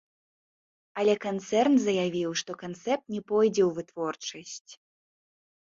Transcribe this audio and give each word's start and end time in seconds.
Але 1.01 1.13
канцэрн 1.25 1.75
заявіў, 1.83 2.29
што 2.43 2.51
канцэпт 2.63 3.05
не 3.17 3.21
пойдзе 3.35 3.63
ў 3.67 3.71
вытворчасць. 3.79 4.71